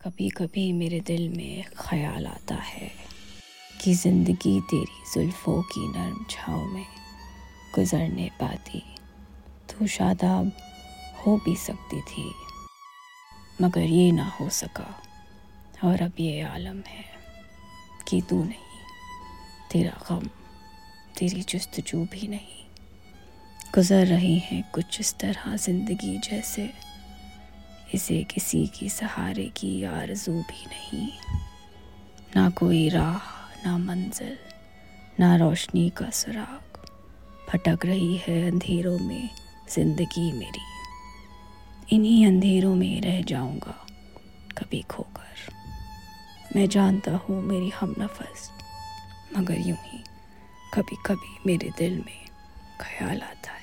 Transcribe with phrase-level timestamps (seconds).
[0.00, 2.90] कभी कभी मेरे दिल में ख्याल आता है
[3.74, 6.86] कि ज़िंदगी तेरी जुल्फ़ों की नरम छाँव में
[7.74, 8.82] गुज़रने पाती।
[9.70, 10.52] तू शादाब
[11.18, 12.30] हो भी सकती थी,
[13.62, 14.88] मगर ये ना हो सका।
[15.84, 17.04] और अब ये आलम है
[18.08, 18.82] कि तू नहीं,
[19.72, 20.26] तेरा गम,
[21.18, 22.64] तेरी जस्तजू भी नहीं।
[23.74, 26.70] गुज़र रही हैं कुछ इस तरह ज़िंदगी जैसे
[27.94, 31.08] इसे किसी की सहारे की आरज़ू भी नहीं।
[32.36, 33.20] ना कोई राह,
[33.66, 34.36] ना मंजिल,
[35.20, 36.78] ना रोशनी का सुराग
[37.48, 39.28] भटक रही है अंधेरों में
[39.70, 40.64] ज़िंदगी मेरी।
[41.92, 43.74] इन्हीं अंधेरों में रह जाऊँगा
[44.58, 48.50] कभी खोकर। मैं जानता हूँ मेरी हम नफस,
[49.36, 50.02] मगर यूँ ही
[50.74, 52.20] कभी कभी मेरे दिल में
[52.80, 53.59] ख्याल आता है।